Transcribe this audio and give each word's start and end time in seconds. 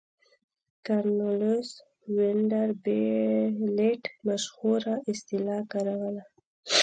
کارنلیوس 0.85 1.69
وینډربیلټ 2.15 4.03
مشهوره 4.27 4.93
اصطلاح 5.11 5.61
کاروله. 5.71 6.23